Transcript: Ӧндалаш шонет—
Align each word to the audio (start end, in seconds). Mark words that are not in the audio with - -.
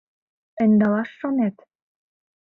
Ӧндалаш 0.63 1.09
шонет— 1.19 1.55